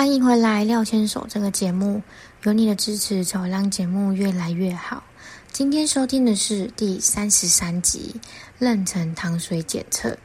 [0.00, 2.00] 欢迎回来，廖牵手这个节目，
[2.44, 5.02] 有你的支持，才会让节目越来越好。
[5.52, 8.18] 今天收听的是第三十三集
[8.58, 10.16] 妊娠糖水检测，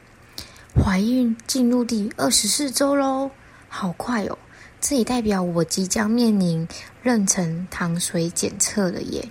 [0.82, 3.30] 怀孕进入第二十四周喽，
[3.68, 4.38] 好快哦！
[4.80, 6.66] 这也代表我即将面临
[7.04, 9.28] 妊娠糖水检测了耶，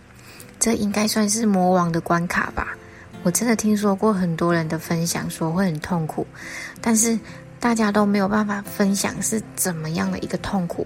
[0.60, 2.78] 这应该算是魔王的关卡吧？
[3.24, 6.28] 我真的听说过很多人的分享，说会很痛苦，
[6.80, 7.18] 但是。
[7.66, 10.86] 大家都没有办法分享是怎么样的一个痛苦，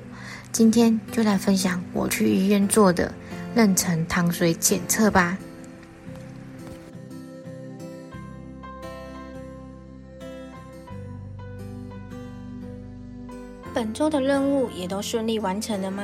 [0.53, 3.13] 今天就来分享我去医院做的
[3.53, 5.37] 妊娠糖水检测吧。
[13.73, 16.03] 本周的任务也都顺利完成了吗？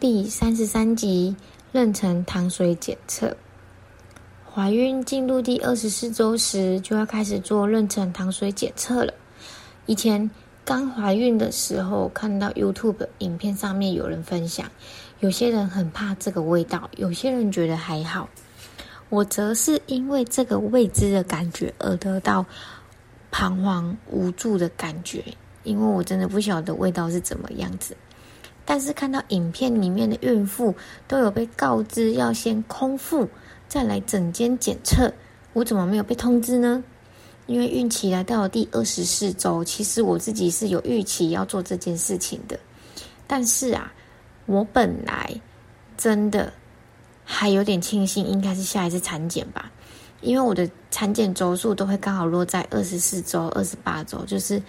[0.00, 1.34] 第三十三集。
[1.72, 3.36] 妊娠糖水检测，
[4.48, 9.12] 怀孕进入第二十四周时，就要开始做妊娠糖水检测了。
[9.86, 10.30] 以前
[10.64, 14.70] 刚怀孕的时候，看到 YouTube 影片上面有人分享，
[15.18, 18.28] 有些人很怕这个味道，有些人觉得还好。
[19.08, 22.46] 我则是因为这个未知的感觉而得到
[23.32, 25.24] 彷徨无助的感觉，
[25.64, 27.96] 因为我真的不晓得味道是怎么样子。
[28.66, 30.74] 但是看到影片里面的孕妇
[31.06, 33.28] 都有被告知要先空腹
[33.68, 35.12] 再来整间检测，
[35.52, 36.82] 我怎么没有被通知呢？
[37.46, 42.58] 因为孕期来到了第二十四周，其实我自己是有预期要做这件事情的。
[43.26, 43.92] 但是啊，
[44.46, 45.30] 我本来
[45.98, 46.50] 真的
[47.22, 49.70] 还有点庆幸，应该是下一次产检吧，
[50.22, 54.62] 因为我的产检周数都会刚好落在二十四周、二十八周，就是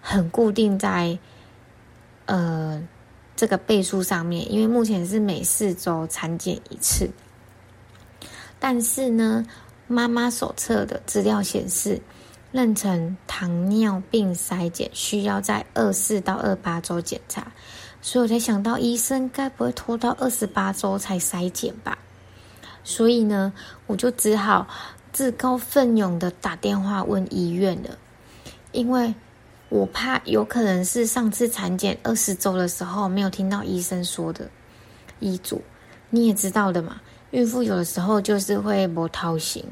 [0.00, 1.18] 很固定在
[2.24, 2.82] 呃。
[3.34, 7.10] 这个倍数上面，因为目前是每四周产检一次，
[8.60, 9.44] 但是呢，
[9.88, 12.00] 妈妈手册的资料显示，
[12.52, 17.50] 妊娠糖尿病筛检需要在二四到二八周检查，
[18.00, 21.98] 所以我才想到医生该不会拖到二十八周才筛检吧？
[22.84, 23.52] 所以呢，
[23.86, 24.68] 我就只好
[25.12, 27.98] 自告奋勇的打电话问医院了，
[28.72, 29.14] 因为。
[29.72, 34.46] 我怕有可能是上次产检二十周的时候没有听到医生说的
[35.18, 35.62] 医嘱，
[36.10, 37.00] 你也知道的嘛，
[37.30, 39.64] 孕妇有的时候就是会不掏心，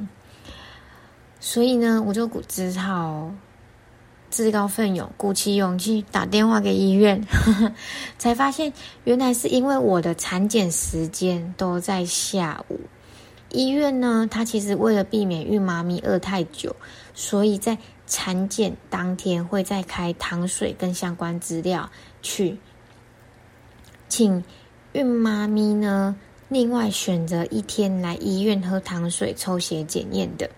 [1.39, 3.31] 所以呢，我就只好
[4.31, 7.23] 自告奋勇，鼓起勇气打电话给医院，
[8.17, 8.73] 才发现
[9.05, 12.81] 原来是因为我的产检时间都在下午，
[13.51, 16.75] 医院呢，它其实为了避免孕妈咪饿太久，
[17.13, 17.77] 所以在。
[18.11, 21.89] 产检当天会再开糖水跟相关资料
[22.21, 22.59] 去，
[24.09, 24.45] 请
[24.93, 26.17] 孕妈咪呢
[26.49, 30.51] 另外选择一天来医院喝糖水抽血检验的，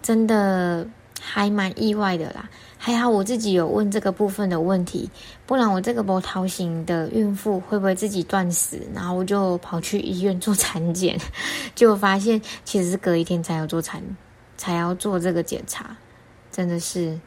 [0.00, 0.88] 真的
[1.20, 2.48] 还蛮意外的啦。
[2.78, 5.10] 还好我自己有问这个部分的问题，
[5.44, 8.80] 不然我这个波涛型的孕妇会不会自己断食？
[8.94, 11.18] 然后我就跑去医院做产检，
[11.76, 14.02] 结果发现其实是隔一天才要做产，
[14.56, 15.94] 才要做这个检查。
[16.56, 17.20] 真的是，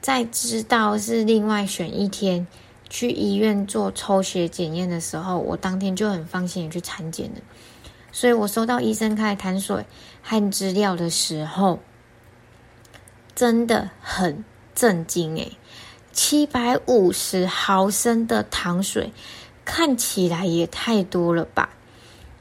[0.00, 2.48] 在知道是另外选一天
[2.88, 7.36] 去医院做抽血检验的时候，我当天就很放心的去产检了。
[8.10, 9.86] 所以我收到医生开的糖水
[10.20, 11.78] 和资料的时候，
[13.36, 14.44] 真的很
[14.74, 15.56] 震惊诶
[16.12, 19.12] 七百五十毫升的糖水
[19.64, 21.68] 看起来也太多了吧？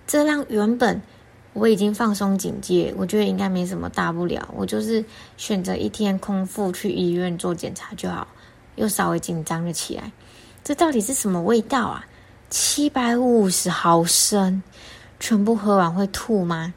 [0.07, 1.03] 这让原本。
[1.55, 4.45] 我已经放松警戒，我觉得应该没什么大不了。
[4.57, 5.03] 我就是
[5.37, 8.27] 选择一天空腹去医院做检查就好，
[8.75, 10.11] 又稍微紧张了起来。
[10.65, 12.05] 这到底是什么味道啊？
[12.49, 14.61] 七百五十毫升，
[15.17, 16.73] 全部喝完会吐吗？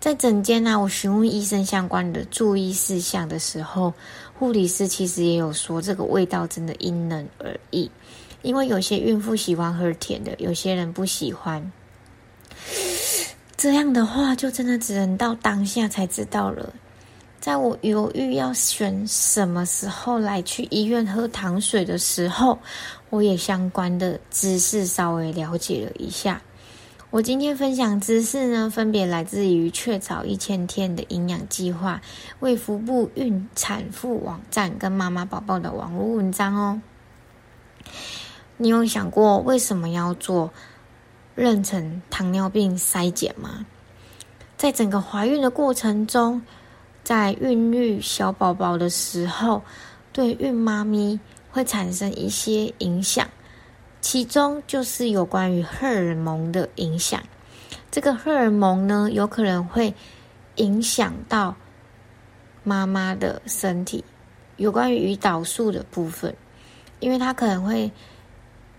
[0.00, 3.92] 在诊间呢，我询问医生相关的注意事项的时候，
[4.32, 7.90] 护理师其实也有说，这个味道真的因人而异，
[8.40, 11.70] 因为有些孕妇喜欢喝甜的，有些人不喜欢。
[13.60, 16.72] 这样的话，就真的只能到当下才知道了。
[17.42, 22.58] 在我犹豫要选什么时候来去医院喝糖水的时候，
[23.10, 26.40] 我也相关的知识稍微了解了一下。
[27.10, 32.00] 我今天分享知识呢，分别来自于雀巢一千天的营养计划、
[32.38, 36.80] 卫福部孕产妇网站跟妈妈宝宝的网络文章哦。
[38.56, 40.50] 你有想过为什么要做
[41.36, 43.64] 妊娠糖尿病筛检吗？
[44.56, 46.42] 在整个怀孕的过程中，
[47.02, 49.62] 在孕育小宝宝的时候，
[50.12, 51.18] 对孕妈咪
[51.50, 53.26] 会产生一些影响，
[54.00, 57.22] 其中就是有关于荷尔蒙的影响。
[57.90, 59.94] 这个荷尔蒙呢，有可能会
[60.56, 61.56] 影响到
[62.62, 64.04] 妈妈的身体，
[64.58, 66.34] 有关于胰岛素的部分，
[66.98, 67.90] 因为它可能会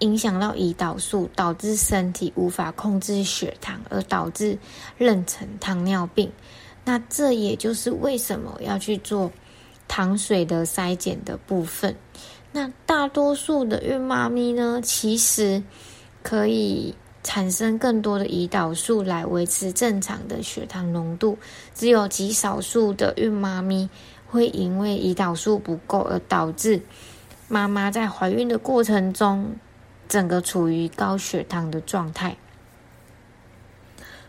[0.02, 4.56] 影响到胰岛素，导致身体无法控制血糖，而导致
[5.00, 6.32] 妊娠糖尿病。
[6.84, 9.32] 那这也就是为什么要去做
[9.88, 11.96] 糖水的筛检的部分。
[12.52, 15.64] 那大多数的孕妈咪呢，其实
[16.22, 16.94] 可以。
[17.24, 21.38] 产生更多的胰岛素来维持正常的血糖浓度，
[21.76, 23.88] 只有极少数的孕妈咪
[24.26, 26.82] 会因为胰岛素不够而导致
[27.48, 29.54] 妈妈在怀孕的过程中
[30.12, 32.36] 整个处于高血糖的状态。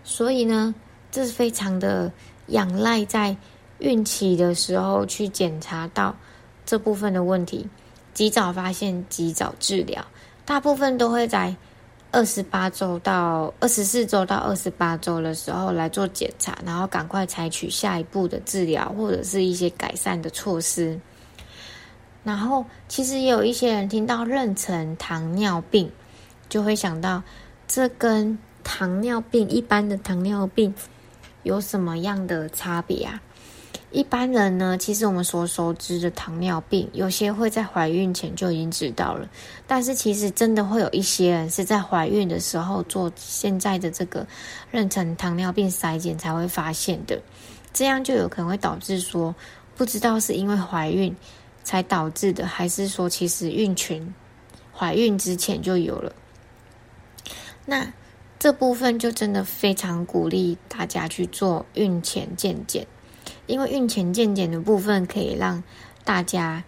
[0.05, 0.73] 所以呢，
[1.11, 2.13] 这是非常的
[2.47, 3.37] 仰赖在
[3.81, 6.15] 孕期的时候去检查到
[6.65, 7.69] 这部分的问题，
[8.15, 10.07] 及早发现，及早治疗，
[10.45, 11.57] 大部分都会在。
[12.15, 21.01] 二十八周到二十四周到二十八周的时候来做检查，然后赶快采取下一步的治疗或者是一些改善的措施。
[22.25, 25.91] 然后，其实也有一些人听到妊娠糖尿病，
[26.49, 27.23] 就会想到
[27.67, 30.73] 这跟糖尿病一般的糖尿病
[31.43, 33.21] 有什么样的差别啊？
[33.91, 39.29] 一般人呢，其实我们所熟知的糖尿病，有些会在怀孕前就已经知道了，
[39.67, 44.27] 但是其实真的会有一些人是在怀孕的时候做现在的这个
[44.73, 47.21] 妊娠糖尿病筛检才会发现的，
[47.75, 49.35] 这样就有可能会导致说，
[49.77, 51.15] 不知道是因为怀孕
[51.65, 54.15] 才导致的，还是说其实孕群
[54.75, 56.13] 怀孕之前就有了。
[57.65, 57.93] 那
[58.39, 62.87] 这部分就真的非常鼓励大家去做孕前健检。
[63.47, 65.63] 因为孕前健检的部分可以让
[66.05, 66.63] 大家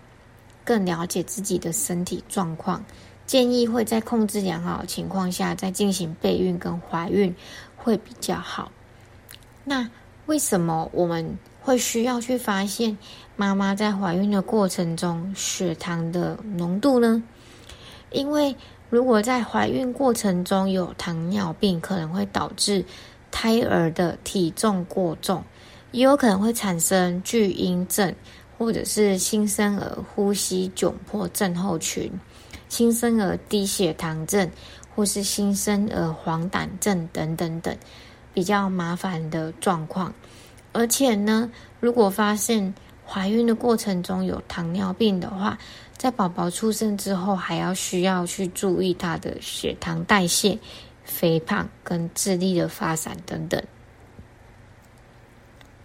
[0.65, 2.85] 更了解自己的身体状况，
[3.27, 7.35] 建议会在控制良好的情况下再进行备孕跟怀孕
[7.77, 8.71] 会比较好。
[9.65, 9.89] 那
[10.27, 12.97] 为什么我们会需要去发现
[13.37, 17.23] 妈妈在怀孕的过程中血糖的浓度呢？
[18.11, 18.55] 因为
[18.91, 22.85] 如果在怀孕过程中有糖尿病，可能会导致
[23.31, 25.43] 胎儿的体重过重。
[25.91, 28.15] 也有可能会产生巨婴症，
[28.59, 32.13] 或者是新生儿呼吸窘迫症候群、
[32.69, 34.51] 新生儿低血糖症，
[34.95, 37.75] 或是新生儿黄疸症等等等
[38.35, 40.13] 比较麻烦的状况。
[40.75, 41.51] 而且呢，
[41.81, 42.75] 如果发现
[43.07, 45.57] 怀孕的过程中有糖尿病的话，
[45.97, 50.59] 在宝宝出生之后，还要需要去注意他的血糖代谢、
[51.05, 53.63] 肥胖跟智力的发展等等。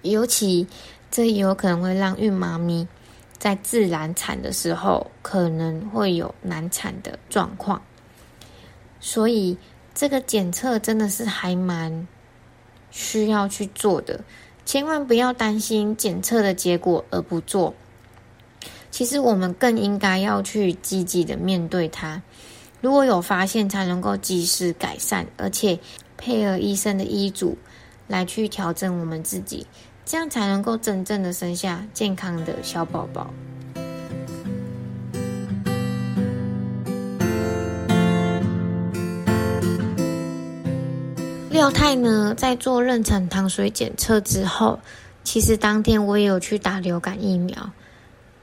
[0.01, 0.65] 尤其，
[1.11, 2.87] 这也有可能会让孕妈咪
[3.37, 7.81] 在自然产的时候可能会有难产的状况，
[8.99, 9.57] 所以
[9.93, 12.07] 这个检测真的是还蛮
[12.91, 14.19] 需要去做的，
[14.69, 17.73] 千万不要担心检测的结果而不做。
[18.91, 22.21] 其实我们更应该要去积极的面对它，
[22.79, 25.79] 如果有发现，才能够及时改善，而且
[26.17, 27.57] 配合医生的医嘱
[28.05, 29.65] 来去调整我们自己。
[30.05, 33.33] 这样才能够真正的生下健康的小宝宝。
[41.59, 44.79] 廖太呢，在做妊娠糖水检测之后，
[45.25, 47.69] 其实当天我也有去打流感疫苗。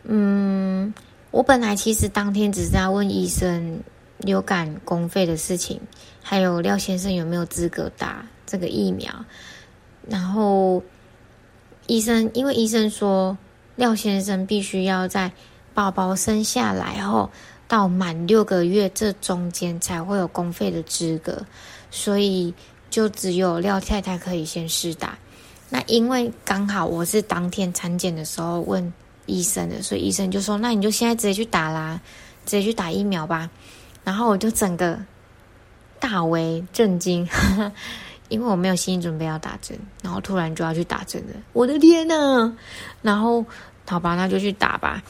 [0.03, 0.93] 嗯，
[1.31, 3.81] 我本来其实当天只是在问医生
[4.19, 5.81] 流感公费的事情，
[6.23, 9.11] 还有廖先生有没有资格打这个疫苗，
[10.07, 10.83] 然后。
[11.87, 13.39] 医生，因为医生说
[13.77, 15.33] 廖先生必须要在
[15.73, 17.31] 宝宝生下来后
[17.69, 21.47] 到满六个月这中间才会有公费的资格，
[21.91, 22.53] 所以
[22.97, 25.19] 就只有廖太太可以先试打。
[25.69, 28.91] 那因为刚好我是当天产检的时候问
[29.27, 32.01] 医生的，所以医生就说：“那你就现在直接去打啦，
[32.47, 33.51] 直接去打疫苗吧。”
[34.03, 34.99] 然后我就整个
[36.01, 37.29] 大为震惊。
[38.31, 42.51] 因为我没有心理准备要打针，然后突然就要去打针了，我的天呐！
[43.03, 43.45] 然后
[43.87, 45.03] 好吧，那就去打吧。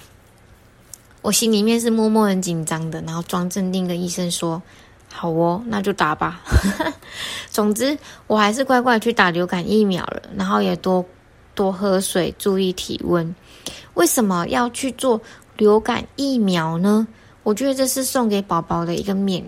[1.23, 4.61] 我心里面是默默很紧张的，然后装镇定跟医生说
[5.17, 6.43] ：“好哦，那就打吧。
[7.49, 7.97] ”总之，
[8.27, 11.03] 我还是乖乖去打流感疫苗了，然后也多
[11.55, 13.35] 多喝水，注意体温。
[13.95, 15.19] 为什么要去做
[15.57, 17.09] 流感疫苗呢？
[17.43, 19.43] 我觉得这是送给宝宝的一个免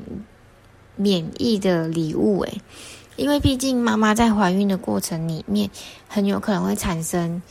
[0.97, 2.61] 免疫的礼物，诶，
[3.17, 5.69] 因为毕竟妈妈在怀孕的过程里面，
[6.09, 7.43] 很有可能会产生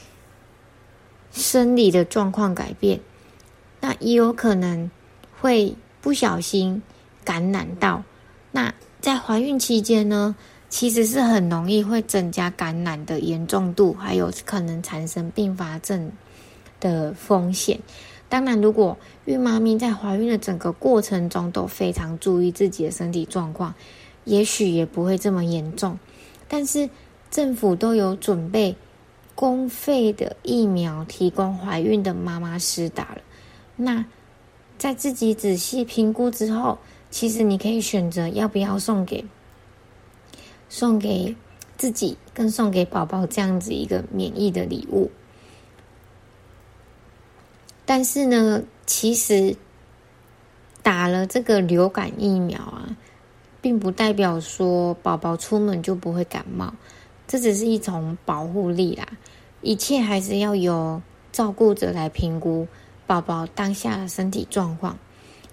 [1.32, 3.00] 生理的状况改变，
[3.80, 4.90] 那也有可能
[5.40, 6.82] 会不小心
[7.28, 8.02] 感染到。
[8.54, 10.34] 那在怀孕期间呢，
[10.70, 16.10] 其实是很容易会增加感染的严重度，还有可能产生并发症
[16.80, 17.78] 的风险。
[18.30, 23.74] 当然，如果孕妈咪在怀孕的整个过程中都非常注意自己的身体状况，
[24.24, 26.00] 也许也不会这么严重。
[26.48, 26.90] 但是
[27.30, 28.74] 政府都有准备
[29.36, 33.22] 公费的疫苗，提供怀孕的妈妈施打了。
[33.76, 34.06] 那
[34.78, 36.78] 在自己仔细评估之后，
[37.10, 39.26] 其实你可以选择要不要送给
[40.70, 41.36] 送给
[41.78, 45.10] 自己，跟送给宝宝这样子一个免疫的礼物。
[47.86, 49.56] 但是呢，其实
[50.84, 52.98] 打了这个流感疫苗啊，
[53.62, 56.74] 并不代表说宝宝出门就不会感冒，
[57.28, 59.08] 这只是一种保护力啦。
[59.62, 62.68] 一切还是要由照顾者来评估
[63.06, 64.98] 宝宝当下的身体状况。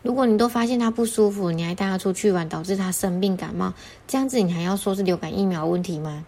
[0.04, 3.72] 如果你都发现他不舒服，你还带他出去玩，导致他生病感冒，
[4.06, 6.26] 这样子你还要说是流感疫苗问题吗？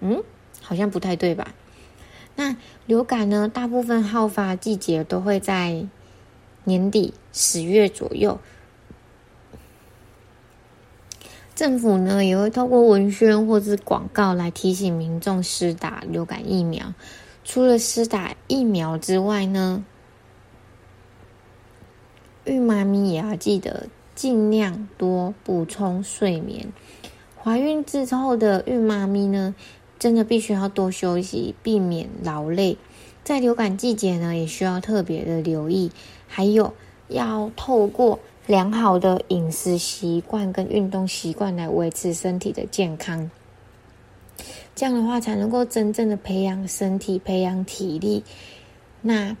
[0.00, 0.22] 嗯，
[0.62, 1.54] 好像不太对吧？
[2.34, 3.46] 那流感呢？
[3.52, 5.86] 大部分好发季节都会在
[6.64, 8.40] 年底十月左右。
[11.54, 16.94] 政府呢也会透过文宣或是广告来提醒民众施打流感疫苗。
[17.44, 19.84] 除了施打疫苗之外呢，
[22.50, 26.72] 孕妈咪也要记得尽量多补充睡眠。
[27.40, 29.54] 怀孕之后的孕妈咪呢？
[30.00, 32.76] 真的必须要多休息，避免劳累。
[33.22, 35.92] 在流感季节呢，也需要特别的留意。
[36.26, 36.74] 还有，
[37.06, 43.30] 要透过良好的饮食习惯跟运动习惯来维持身体的健康。
[44.74, 48.24] 这样的话，才能够真正的培养身体、培养体力。
[49.02, 49.36] 那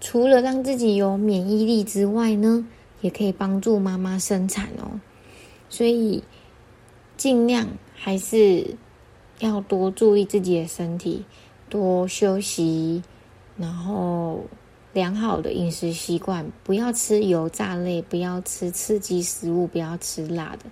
[0.00, 2.66] 除了让自己有免疫力之外呢，
[3.00, 5.00] 也可以帮助妈妈生产哦。
[5.68, 6.22] 所以，
[7.16, 8.76] 尽量还是。
[9.40, 11.22] 要多注意自己的身体，
[11.68, 13.02] 多休息，
[13.58, 14.42] 然后
[14.94, 20.64] 良好的饮食习惯，不要吃油炸类，不要吃刺激食物，不要吃辣的，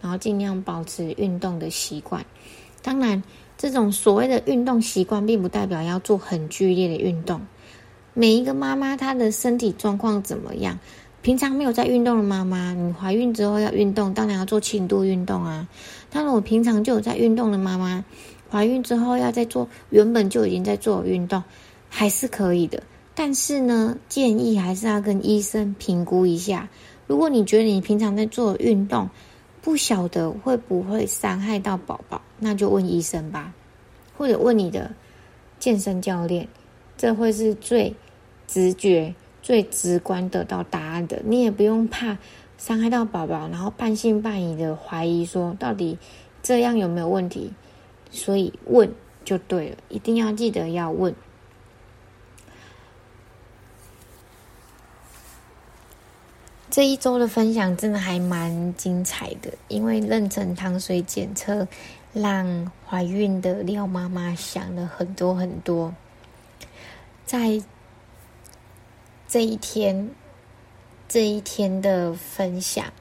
[0.00, 2.24] 然后尽量保持运动的习惯。
[2.80, 3.22] 当然，
[3.58, 7.46] 这种所谓的运动习惯，并不代表要做很剧烈的运动。
[8.18, 10.78] 每一个妈妈她的身体状况怎么样？
[11.20, 15.68] 平常没有在运动的妈妈，你怀孕之后要运动，当然要做轻度运动啊。
[16.08, 18.02] 但是我平常就有在运动的妈妈，
[18.50, 21.42] 怀孕之后要再做原本就已经在做运动，
[21.90, 22.82] 还是可以的。
[23.14, 26.70] 但是呢，建议还是要跟医生评估一下。
[27.06, 29.10] 如果你觉得你平常在做运动，
[29.60, 33.52] 不晓得会不会伤害到宝宝，那就问医生吧，
[34.16, 34.90] 或者问你的
[35.58, 36.48] 健身教练，
[36.96, 37.94] 这会是最
[38.46, 39.14] 直觉。
[39.42, 42.18] 最直观得到答案的，你也不用怕
[42.58, 45.96] 伤害到宝宝，然后半信半疑的怀疑说到底
[46.42, 47.52] 这样有没有问题？
[48.10, 48.92] 所以问
[49.24, 51.14] 就对了，一定要记得要问。
[56.68, 61.68] 这一周的分享真的还蛮精彩的，因为妊娠糖水检测
[62.12, 65.94] 让怀孕的廖妈妈想了很多很多，
[67.24, 67.62] 在。
[69.28, 70.10] 这一天，
[71.08, 72.92] 这一天的分享，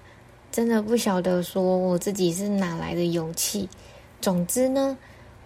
[0.51, 3.69] 真的不晓得说我自己是哪来的勇气。
[4.19, 4.97] 总之呢，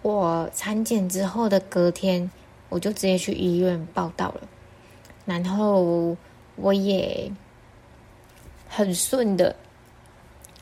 [0.02, 2.32] 我产检之后的隔天，
[2.70, 4.48] 我就直接去医院报道了。
[5.26, 6.16] 然后
[6.56, 7.32] 我也
[8.68, 9.56] 很顺的，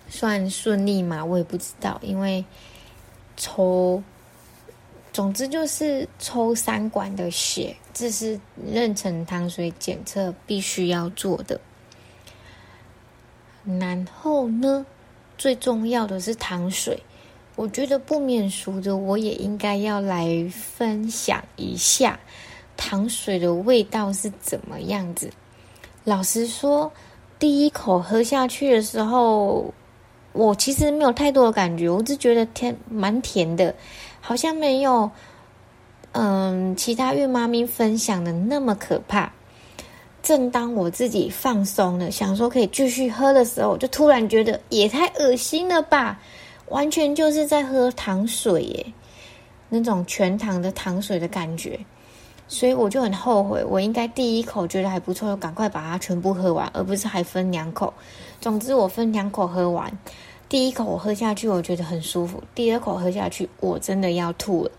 [0.10, 2.44] 算顺利嘛，我也不知道，因为
[3.36, 4.02] 抽。
[5.18, 8.40] 总之就是抽三管的血，这是
[8.72, 11.60] 妊娠糖水检测必须要做的。
[13.80, 14.86] 然后呢，
[15.36, 17.02] 最重要的是糖水，
[17.56, 22.20] 我觉得不免俗的，我也应该要来分享一下
[22.78, 25.32] 糖水的味道是怎么样子。
[26.04, 26.92] 老实说，
[27.40, 29.74] 第一口喝下去的时候，
[30.34, 33.74] 我其实没有太多的感觉，我只觉得甜，蛮甜的。
[34.28, 35.10] 好像没有，
[36.12, 39.32] 嗯，其他孕妈咪分享的那么可怕。
[40.22, 46.20] 正当我自己放松了，想说可以继续喝的时候，就突然觉得也太恶心了吧！
[46.68, 48.86] 完全就是在喝糖水耶，
[49.70, 51.80] 那种全糖的糖水的感觉。
[52.50, 57.94] 所以我就很后悔，我应该第一口觉得还不错，赶快把它全部喝完，而不是还分两口。
[58.42, 59.90] 总之，我分两口喝完，
[60.50, 64.72] 第一口我喝下去，我觉得很舒服；第二口喝下去，我真的要吐了。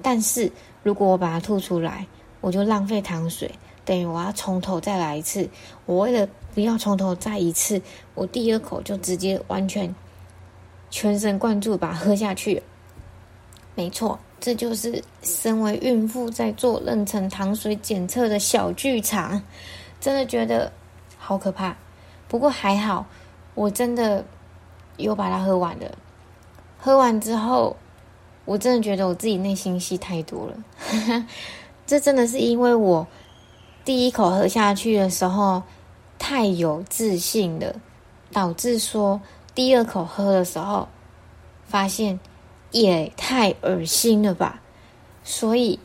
[0.00, 0.50] 但是
[0.82, 2.06] 如果我把它吐出来，
[2.40, 3.50] 我就浪费糖水，
[3.84, 5.48] 等于我要从头再来一次。
[5.86, 7.82] 我为了不要从头再一次，
[8.14, 9.92] 我第二口就直接完全
[10.88, 12.62] 全神贯注把它喝下去。
[13.74, 19.42] 没错，这就是身为孕妇在做妊娠糖水检测的小剧场，
[20.00, 20.72] 真的觉得
[21.16, 21.76] 好可怕。
[22.28, 23.04] 不过还好，
[23.54, 24.24] 我真的
[24.98, 25.90] 又把它喝完了。
[26.78, 27.76] 喝完之后，
[28.44, 31.24] 我真的觉得我自己内心戏太多了。
[31.86, 33.06] 这真的是因为我
[33.84, 35.62] 第一口喝下去的时候
[36.18, 37.74] 太有自信了，
[38.30, 39.20] 导致说
[39.54, 40.86] 第二口喝的时候
[41.64, 42.20] 发现
[42.70, 44.60] 也太恶心了吧。
[45.24, 45.78] 所以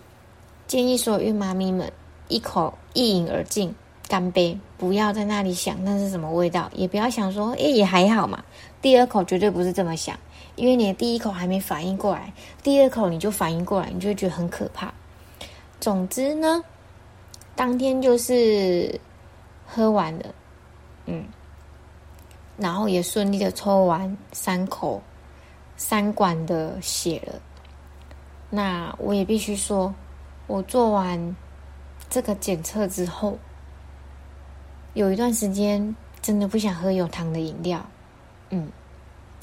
[0.67, 1.91] 建议所有孕妈咪们
[2.27, 3.73] 一口一饮而尽。
[4.07, 4.57] 干杯！
[4.77, 8.43] 不要在那里想那是什么味道，也不要想说，哎，也还好嘛。
[8.81, 10.15] 第二口绝对不是这么想，
[10.55, 12.31] 因为你的第一口还没反应过来，
[12.61, 14.93] 第二口你就反应过来，你就觉得很可怕。
[15.79, 16.63] 总之呢，
[17.55, 18.99] 当天就是
[19.65, 20.25] 喝完了，
[21.05, 21.23] 嗯，
[22.57, 25.01] 然后也顺利的抽完三口
[25.77, 27.41] 三管的血了。
[28.49, 29.95] 那我也必须说，
[30.45, 31.35] 我做完
[32.09, 33.37] 这个检测之后。
[34.93, 37.83] 有一段时间真的不想喝有糖的饮料，
[38.49, 38.69] 嗯，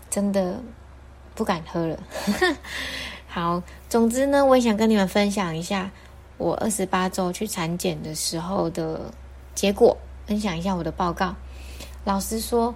[0.09, 0.61] 真的
[1.35, 1.99] 不敢喝了。
[3.27, 5.91] 好，总之呢，我也想跟你们分享一下
[6.39, 9.13] 我二十八周去产检的时候的
[9.55, 11.35] 结果，分享一下我的报告。
[12.05, 12.75] 老实说，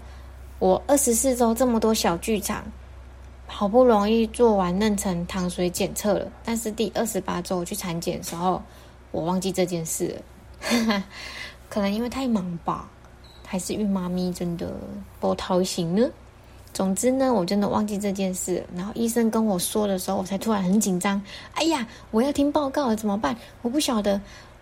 [0.59, 2.65] 我二十四周这么多小剧场，
[3.47, 8.63] 好不容易做完妊娠糖水检测了，但是第二十八周去产检的时候，
[9.13, 11.05] 我忘记这件事了。
[11.75, 12.89] 可能因为太忙吧，
[13.45, 14.73] 还是孕妈咪真的
[15.19, 16.09] 不掏心呢。
[16.73, 18.65] 总之呢，我真的忘记这件事。
[18.77, 21.21] 然后医生跟我说的时候，我才突然很紧张。
[21.55, 23.37] 哎呀，我要听报告了，怎么办？
[23.63, 24.21] 我不晓得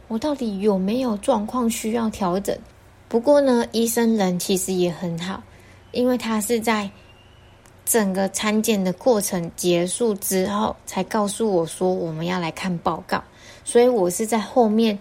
[0.09, 2.59] 我到底有没有状况需要调整。
[3.11, 5.43] 不过呢，医生人其实也很好，
[5.91, 6.91] 因为他是在
[7.85, 13.23] 整个产检的过程结束之后才告诉我说我们要来看报告，
[13.67, 14.99] 所以我是在后面，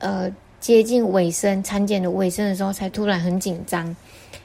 [0.00, 0.30] 呃。
[0.60, 3.96] 接近尾声，产检的尾声的时候，才突然很紧张。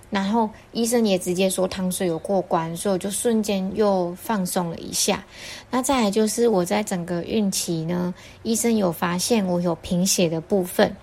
[0.10, 5.26] 然后医生也直接说糖水有过关，所以我就瞬间又放松了一下。
[5.70, 10.96] 那再来就是我在整个孕期呢，医生有发现我有贫血的部分。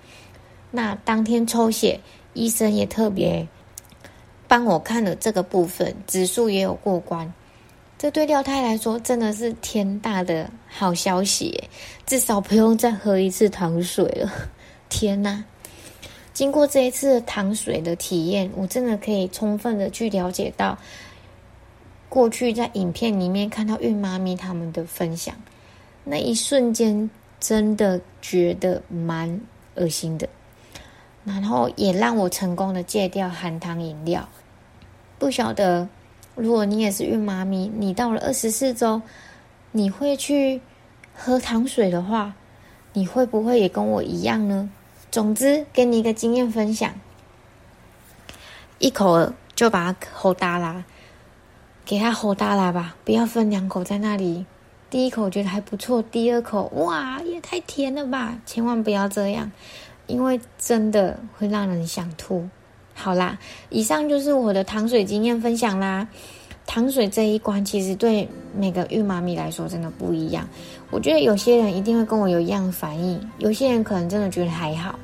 [0.71, 2.01] 那当天抽血，
[2.33, 3.47] 医生也特别
[4.49, 7.31] 帮我看了这个部分，指数也有过关。
[7.99, 11.63] 这对廖太来说真的是天大的好消息，
[12.07, 14.33] 至少不用再喝一次糖水了。
[14.93, 15.43] 天呐！
[16.35, 20.77] 经过这一次糖水的体验，我真的可以充分的去了解到，
[22.11, 25.35] 过去在影片里面看到孕妈咪他们的分享，
[26.05, 27.09] 那一瞬间
[27.41, 29.41] 真的觉得蛮
[29.77, 30.29] 恶心的。
[31.25, 34.29] 然后也让我成功的戒掉含糖饮料。
[35.19, 35.89] 不晓得
[36.35, 39.01] 如果你也是孕妈咪，你到了二十四周，
[39.71, 40.61] 你会去
[41.15, 42.35] 喝糖水的话，
[42.93, 44.71] 你会不会也跟我一样呢？
[45.13, 46.95] 总之，给你一个经验分享，
[48.79, 50.85] 一口就把它吼大啦，
[51.85, 54.47] 给它吼大啦吧，不要分两口在那里。
[54.89, 59.53] 第一口觉得还不错，第二口哇也太甜了吧，千万不要这样，
[60.07, 62.49] 因为真的会让人想吐。
[62.95, 66.09] 好啦，以上就是我的糖水经验分享啦。
[66.67, 70.49] 糖水这一关，其实对每个孕妈咪来说真的不一样。
[70.91, 74.99] 我觉得有些人一定会跟我有一样的反应，有些人可能真的觉得还好。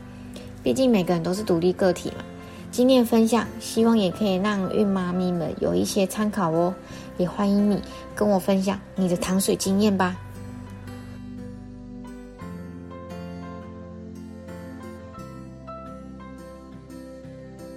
[0.63, 2.25] 毕竟每个人都是独立个体嘛。
[2.71, 6.75] 经验分享，希望也可以让孕妈咪们有一些参考哦。
[7.17, 7.83] 也欢迎你
[8.15, 10.17] 跟我分享你的糖水经验吧。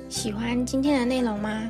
[0.10, 1.70] 喜欢今天的内容吗？